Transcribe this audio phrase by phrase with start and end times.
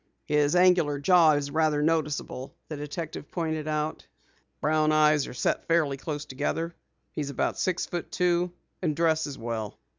[0.25, 4.07] "His angular jaw is rather noticeable," the detective pointed out.
[4.59, 6.73] "Brown eyes are set fairly close together.
[7.11, 8.51] He's about six feet two
[8.81, 9.77] and dresses well."